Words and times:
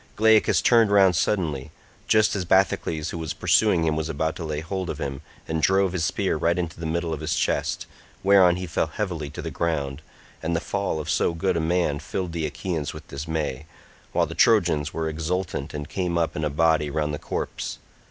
Glaucus 0.15 0.63
turned 0.63 0.89
round 0.89 1.15
suddenly, 1.15 1.69
just 2.07 2.35
as 2.35 2.43
Bathycles 2.43 3.11
who 3.11 3.19
was 3.19 3.35
pursuing 3.35 3.83
him 3.85 3.95
was 3.95 4.09
about 4.09 4.35
to 4.37 4.43
lay 4.43 4.59
hold 4.59 4.89
of 4.89 4.97
him, 4.97 5.21
and 5.47 5.61
drove 5.61 5.93
his 5.93 6.03
spear 6.03 6.37
right 6.37 6.57
into 6.57 6.79
the 6.79 6.87
middle 6.87 7.13
of 7.13 7.19
his 7.19 7.35
chest, 7.35 7.85
whereon 8.23 8.55
he 8.55 8.65
fell 8.65 8.87
heavily 8.87 9.29
to 9.29 9.43
the 9.43 9.51
ground, 9.51 10.01
and 10.41 10.55
the 10.55 10.59
fall 10.59 10.99
of 10.99 11.07
so 11.07 11.35
good 11.35 11.55
a 11.55 11.59
man 11.61 11.99
filled 11.99 12.31
the 12.31 12.47
Achaeans 12.47 12.95
with 12.95 13.07
dismay, 13.09 13.67
while 14.11 14.25
the 14.25 14.33
Trojans 14.33 14.91
were 14.91 15.07
exultant, 15.07 15.71
and 15.71 15.87
came 15.87 16.17
up 16.17 16.35
in 16.35 16.43
a 16.43 16.49
body 16.49 16.89
round 16.89 17.13
the 17.13 17.19
corpse. 17.19 17.77